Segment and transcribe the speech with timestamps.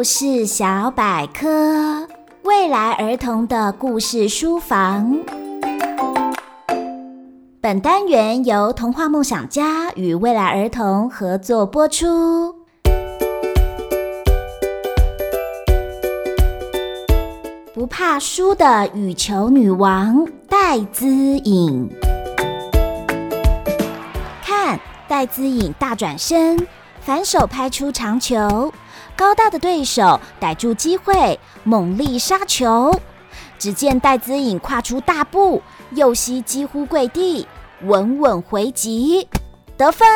[0.00, 2.08] 故事小百科：
[2.44, 5.18] 未来儿童的故事书房。
[7.60, 12.54] 本单元由童话梦想家与未来儿童合作播出。
[17.74, 21.90] 不怕输的羽球女王戴资颖，
[24.42, 26.66] 看戴资颖大转身，
[27.02, 28.72] 反手拍出长球。
[29.20, 32.90] 高大的对手逮住机会，猛力杀球。
[33.58, 37.46] 只见戴姿颖跨出大步，右膝几乎跪地，
[37.82, 39.28] 稳稳回击，
[39.76, 40.08] 得分。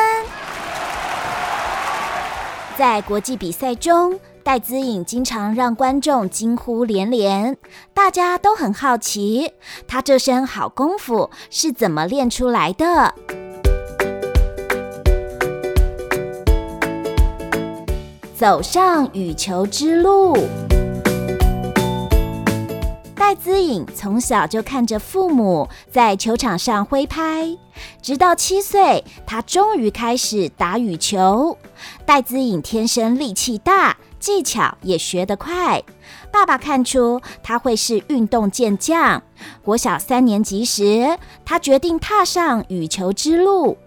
[2.75, 7.55] 在国际比赛中，戴姿颖经常让观众惊呼连连，
[7.93, 9.53] 大家都很好奇，
[9.87, 13.13] 她这身好功夫是怎么练出来的。
[18.37, 20.35] 走上羽球之路。
[23.15, 27.57] 戴姿颖从小就看着父母在球场上挥拍，
[28.01, 31.57] 直到七岁，她终于开始打羽球。
[32.05, 35.81] 戴姿颖天生力气大，技巧也学得快。
[36.29, 39.23] 爸爸看出她会是运动健将。
[39.63, 43.77] 国小三年级时，她决定踏上羽球之路。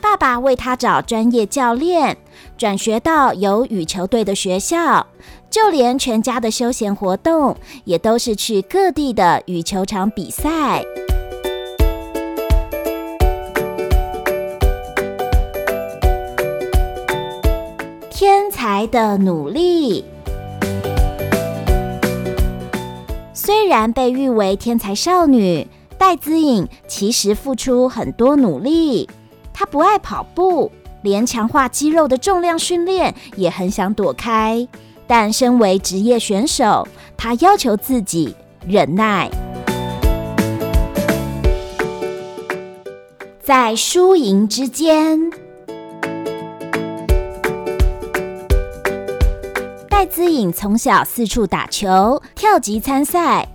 [0.00, 2.16] 爸爸为她找专业教练。
[2.58, 5.06] 转学到有羽球队的学校，
[5.48, 10.82] 就连全家的休闲活动也都是去各地的羽球场比赛。
[18.10, 20.04] 天才的努力，
[23.32, 29.08] 虽然被誉为天才少女，戴资颖其实付出很多努力。
[29.54, 30.72] 她不爱跑步。
[31.08, 34.68] 连强化肌肉的重量训练也很想躲开，
[35.06, 38.36] 但身为职业选手，他要求自己
[38.66, 39.30] 忍耐。
[43.42, 45.18] 在输赢之间，
[49.88, 53.48] 戴资颖从小四处打球、跳级参赛，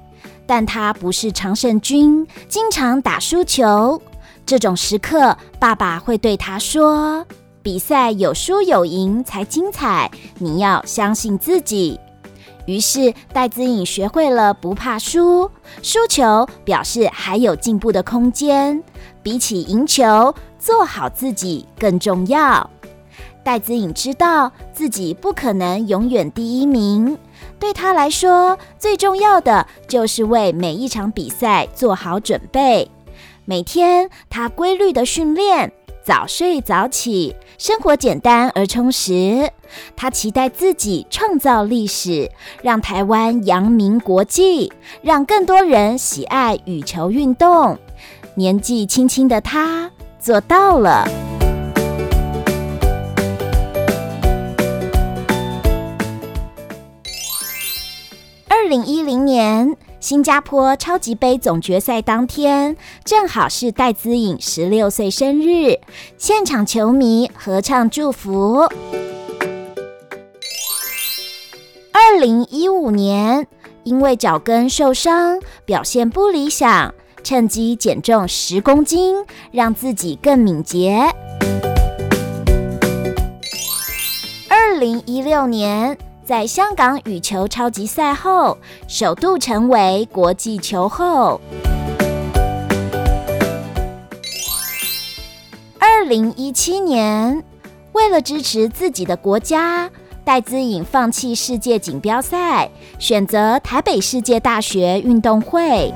[0.47, 4.01] 但他不是常胜军，经常打输球。
[4.45, 7.25] 这种时刻，爸爸会对他说
[7.63, 11.99] ：“比赛有输有赢才精彩，你要相信自己。”
[12.65, 15.49] 于是，戴子颖学会了不怕输，
[15.81, 18.81] 输球表示还有进步的空间，
[19.21, 22.69] 比起赢球，做好自己更重要。
[23.43, 27.17] 戴子颖知道自己不可能永远第一名，
[27.59, 32.89] 对他来说，最重要的就是为每一场比赛做好准备。
[33.43, 35.73] 每天，他规律的训练，
[36.03, 39.49] 早睡早起，生活简单而充实。
[39.95, 42.29] 他期待自己创造历史，
[42.61, 47.79] 让台湾扬名国际，让更多人喜爱羽球运动。
[48.35, 51.07] 年纪轻轻的他做到了。
[58.49, 59.77] 二零一零年。
[60.03, 62.75] 新加坡超级杯总决赛当天，
[63.05, 65.79] 正好是戴资颖十六岁生日，
[66.17, 68.69] 现场球迷合唱祝福。
[71.93, 73.47] 二零一五年，
[73.85, 76.93] 因为脚跟受伤，表现不理想，
[77.23, 79.15] 趁机减重十公斤，
[79.53, 81.15] 让自己更敏捷。
[84.49, 85.97] 二零一六年。
[86.25, 88.57] 在香港羽球超级赛后，
[88.87, 91.41] 首度成为国际球后。
[95.77, 97.43] 二零一七年，
[97.91, 99.91] 为了支持自己的国家，
[100.23, 105.93] 戴资颖放弃世界锦标赛，选择台北世界大学运动会。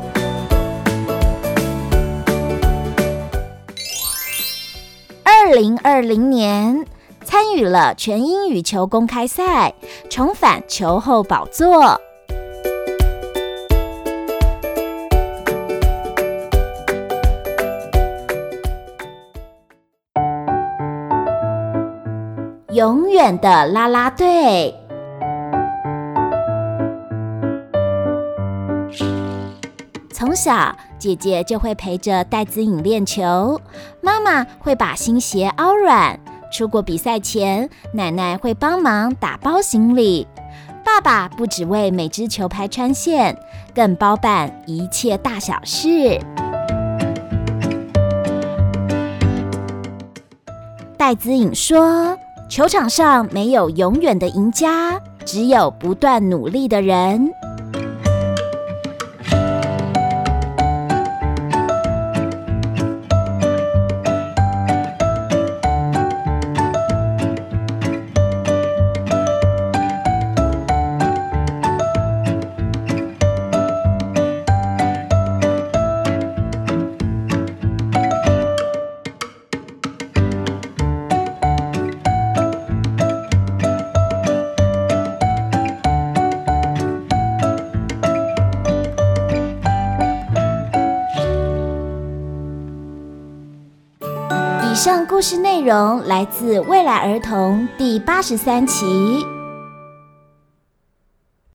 [5.24, 6.86] 二零二零年。
[7.28, 9.74] 参与了全英羽球公开赛，
[10.10, 12.00] 重返球后宝座。
[22.72, 24.74] 永远的啦啦队，
[30.14, 33.60] 从小姐姐就会陪着戴资颖练球，
[34.00, 36.18] 妈妈会把新鞋凹软。
[36.52, 40.28] 出国比赛前，奶奶会帮忙打包行李，
[40.84, 43.38] 爸爸不只为每只球拍穿线，
[43.76, 46.20] 更包办一切大小事。
[50.98, 52.18] 戴资颖说
[52.50, 57.32] ：“球场上没有永远的赢家，只有不断努力的人。
[94.78, 99.37] 以上故事内容来自《未来儿童》第八十三期。